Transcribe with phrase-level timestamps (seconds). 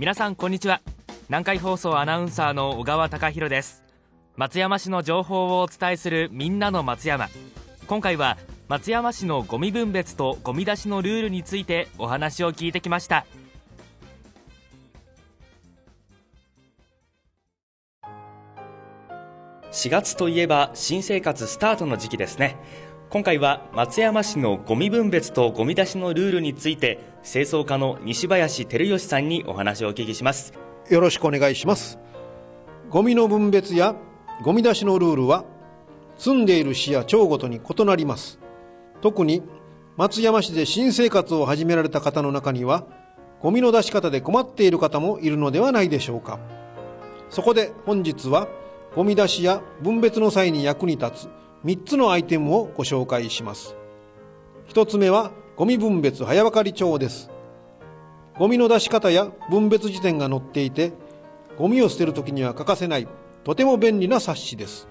[0.00, 0.80] 皆さんこんにちは。
[1.28, 3.84] 南海放送アナウンサーの小川貴博です。
[4.34, 7.28] 松山市の情報をお伝えするみんなの松山。
[7.86, 13.26] 今回は松山市のゴミ分別とゴミ出しのルールについてお話を聞いてきました。
[19.70, 22.56] 4月といえば新生活スタートの時期ですね。
[23.10, 30.52] 今回は松山市のゴミ分別とゴミ出しのルールについて清掃課の西林照義さんにお話をお聞きします。
[30.88, 31.98] よろしくお願いします。
[32.88, 33.96] ゴミの分別や
[34.44, 35.44] ゴミ出しのルールは
[36.18, 38.38] 住んでいる市や町ごとに異なります。
[39.00, 39.42] 特に
[39.96, 42.86] 松山市で新生活を始められた方の中には
[43.40, 46.38] ゴミの出し方で困っている方もいるのではないでしょうか。
[47.28, 48.46] そこで本日は
[48.94, 53.76] ゴミ出しや分別の際に役に立つ3つのアイテムをご紹介します。
[54.68, 57.30] 1つ目はゴミ分別早分かり帳です。
[58.38, 60.94] ゴミの出し方や分別時点が載っていて
[61.58, 63.06] ゴミを捨てるときには欠かせない
[63.44, 64.88] とても便利な冊子です。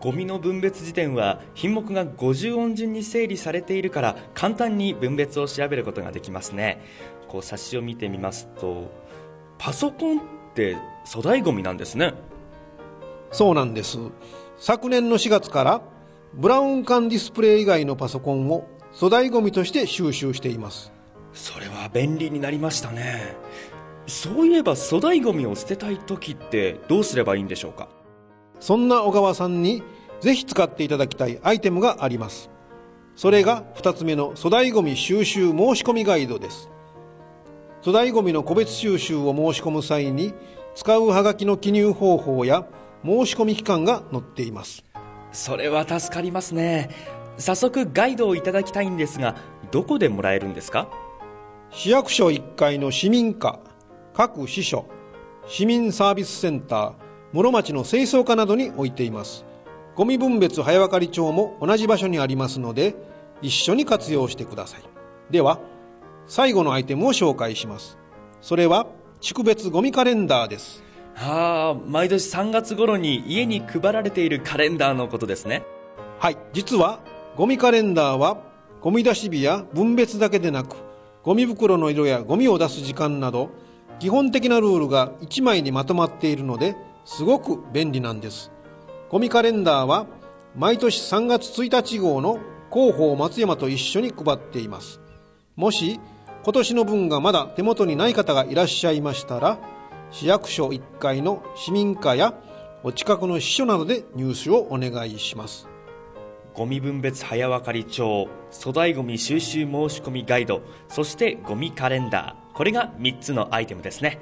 [0.00, 6.82] ゴミの分別時点は品目が50音順に整理されているから簡単に分別を調べることができますね。
[7.28, 8.92] こう冊子を見てみますと
[9.56, 10.22] パソコンっ
[10.54, 12.12] て粗大ゴミなんですね。
[13.32, 13.98] そうなんです。
[14.58, 15.93] 昨年の4月から
[16.36, 20.92] ブラウン管ディスプレイ以外のパソコンを粗大ゴミとして収集しています。
[21.32, 23.36] それは便利になりましたね。
[24.08, 27.88] そういえば粗大ゴミを捨てたい時ってどうすればいいんでしょうか？
[28.58, 29.84] そんな小川さんに
[30.20, 32.50] ぜひ使っていただきたいアイテムがあります。
[33.14, 36.68] それが2つ目の粗大ゴミ収集申し込みガイドです。
[37.82, 40.34] 粗大ゴミの個別収集を申し込む際に
[40.74, 42.66] 使うハガキの記入方法や
[43.04, 44.84] 申し込み期間が載っています
[45.34, 46.88] それは助かりますね。
[47.36, 49.36] 早速ガイドをいただきたいんですが
[49.72, 50.88] どこでもらえるんですか？
[51.70, 53.58] 市役所1階の市民課
[54.14, 54.86] 各支所
[55.48, 56.92] 市民サービスセンター
[57.32, 59.44] 室町の清掃課などに置いています。
[59.96, 62.94] ゴミ分別早分かり帳も同じ場所にありますので
[63.42, 64.82] 一緒に活用してください。
[65.30, 65.58] では
[66.28, 67.98] 最後のアイテムを紹介します。
[68.40, 68.86] それは
[69.20, 70.83] 地区別ゴミカレンダーです。
[71.14, 75.62] はあ毎年3月頃に家に配られているカレンダーのことですね。
[76.18, 77.00] はい実は
[77.36, 78.38] ゴミカレンダーは
[78.80, 80.76] ゴミ出し日や分別だけでなく
[81.22, 83.50] ゴミ袋の色やゴミを出す時間など
[84.00, 88.50] 基本的なルールが1枚にまとまっているのですごく便利なんです。
[89.10, 90.06] ゴミカレンダーは
[90.56, 92.38] 毎年3月1日号の
[92.72, 95.00] 広報松山と一緒に配っています。
[95.56, 96.00] もし
[96.42, 99.58] 今年の分がまだ手元にない方がいらっしゃいましたら
[100.14, 102.34] 市役所1階の市民課や
[102.84, 105.66] お近くの支所などで入手をお願いします。
[106.54, 112.56] ゴミ分別早分かり帳粗大ゴミ収集申し込みガイドそしてゴミカレンダー。
[112.56, 114.20] これが3つのアイテムですね。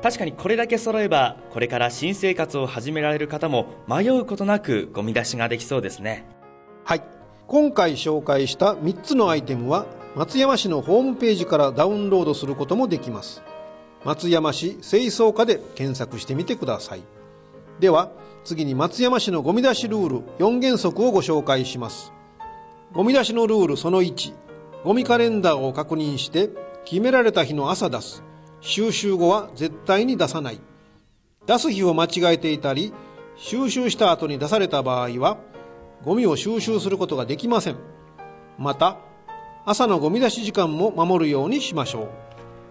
[0.00, 6.24] 確かにこれだけ揃えばこれから新生活を始められる方も迷うことなくゴミ出しができそうですね。
[6.84, 7.02] はい。
[7.48, 13.42] 今回紹介した3つのアイテムは松山市のホームページからダウンロードすることもできます
[14.04, 17.02] 松山市清掃課で検索してみてください。
[17.78, 18.10] では
[18.44, 22.12] 次に松山市のゴミ出しルール4原則をご紹介します。
[22.92, 24.34] ゴミ出しのルールその1
[24.84, 26.50] ゴミカレンダーを確認して
[26.84, 28.22] 決められた日の朝出す。
[28.60, 30.60] 収集後は絶対に出さない。
[31.46, 32.92] 出す日を間違えていたり
[33.36, 35.38] 収集した後に出された場合は
[36.04, 37.76] ゴミを収集することができません。
[38.58, 38.98] また
[39.64, 42.08] 朝のゴミ出し時間も守るようにしましょ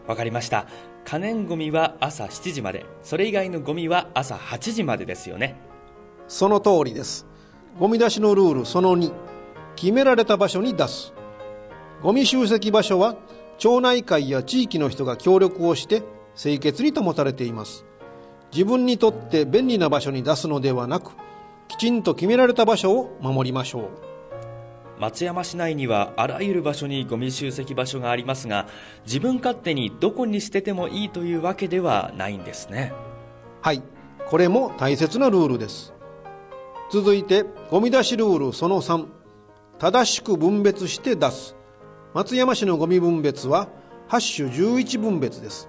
[0.08, 0.10] う。
[0.10, 0.66] わかりました。
[1.06, 5.56] 可燃ゴミは朝7時までそれ以外のゴミは朝8時までですよね。
[6.28, 7.28] その通りです。
[7.80, 9.12] ゴミ出しのルールその2
[9.76, 11.14] 決められた場所に出す。
[12.02, 13.16] ゴミ集積場所は
[13.58, 16.04] 町内会や地域の人が協力をして
[16.36, 17.86] 清潔に保たれています。
[18.54, 21.12] 自分にとって便利な場所に出すのではなく
[21.68, 24.11] きちんと決められた場所を守りましょう。
[25.02, 28.68] 松山市内にはあらゆる場所にゴミ集積場所がありますが
[29.04, 32.94] 自分勝手にどこに捨ててもいいというわけではないんですね。
[33.62, 33.82] はい。
[34.28, 35.92] これも大切なルールです。
[36.92, 39.08] 続いてゴミ出しルールその3
[39.80, 41.56] 正しく分別して出す。
[42.14, 43.70] 松山市のゴミ分別は
[44.10, 45.68] 8種11分別です。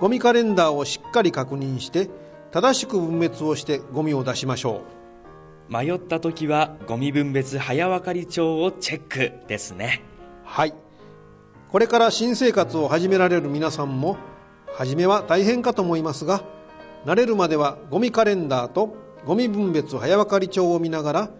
[0.00, 2.08] ゴミカレンダーをしっかり確認して
[2.52, 4.99] 正しく分別をしてゴミを出しましょう。
[5.70, 10.02] 迷った時はゴミ分別早分かり帳をチェックですね。
[10.44, 10.74] はい。
[11.70, 14.16] これから新生活を始められる皆さんも
[14.74, 16.42] 初めは大変かと思いますが
[17.06, 21.30] 慣れるまではゴミカレンダーとゴミ分別早分かり帳を見ながら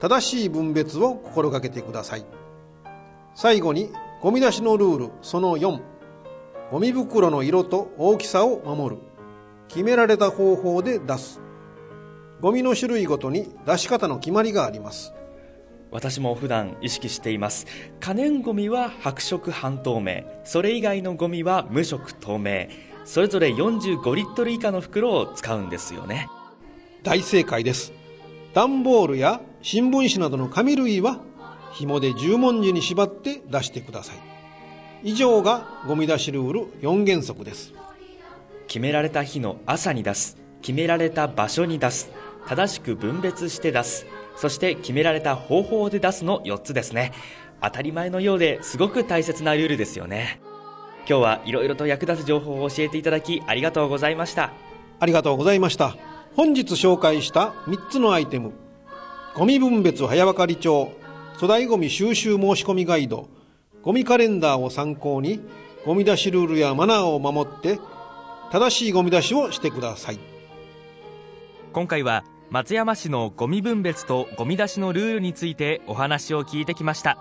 [0.00, 2.24] 正しい分別を心がけてください。
[3.34, 3.90] 最後に
[4.22, 5.78] ゴミ出しのルールその4
[6.70, 9.02] ゴミ袋の色と大きさを守る。
[9.68, 11.43] 決められた方法で出す。
[12.44, 15.14] ゴミの種類ごとに出し方の決まりがあります。
[15.90, 17.66] 私も普段意識しています。
[18.00, 20.24] 可燃ゴミは白色半透明。
[20.44, 22.66] それ以外のゴミは無色透明。
[23.06, 26.28] それぞれ45リットル以下の袋を使うんですよね。
[27.02, 27.94] 大正解です。
[28.52, 31.20] 段ボールや新聞紙などの紙類は
[31.72, 34.16] 紐で十文字に縛って出してください。
[35.02, 37.72] 以上がゴミ出しルール4原則です。
[38.66, 40.44] 決められた日の朝に出す。
[40.60, 42.10] 決められた場所に出す
[42.46, 44.06] 正しく分別して出す。
[44.36, 47.12] そして決められた方法で出すの4つですね。
[47.62, 50.40] 当たり前のようですごく大切なルールですよね。
[51.08, 54.52] 今日はいろいろと役立つ情報を教えていただきありがとうございました。
[55.00, 55.96] ありがとうございました。
[56.34, 58.52] 本日紹介した3つのアイテム。
[59.34, 60.92] ゴミ分別早分かり帳。
[61.34, 63.28] 粗大ゴミ収集申し込みガイド。
[63.82, 65.40] ゴミカレンダーを参考に
[65.84, 67.78] ゴミ出しルールやマナーを守って
[68.50, 70.18] 正しいゴミ出しをしてください。
[71.72, 77.18] 今回は松山市のゴミ分別とゴミ出しのルールについてお話を聞いてきました。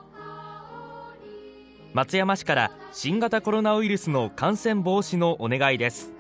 [1.92, 6.12] 松山市から新型コロナウイルスの感染防止のお願いです。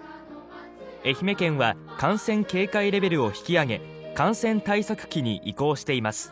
[1.05, 3.81] 愛媛県は感染警戒レベルを引き上げ
[4.15, 6.31] 感染対策期に移行しています。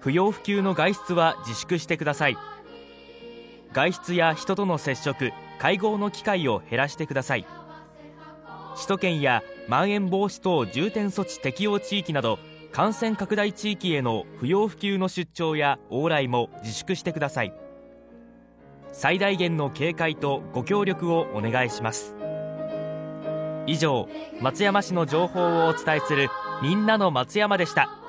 [0.00, 2.36] 不要不急の外出は自粛してください。
[3.72, 5.30] 外出や人との接触
[5.60, 7.46] 会合の機会を減らしてください。
[8.74, 12.38] 首都圏やまん延防止等重点措置適用地域など
[12.72, 17.54] 感染拡大地域への不要不急の出張や往来も自粛してください。
[18.92, 22.16] 最大限の警戒とご協力をお願いします。
[23.66, 24.08] 以上
[24.40, 26.28] 松山市の情報をお伝えする
[26.62, 28.03] みんなの松山でした。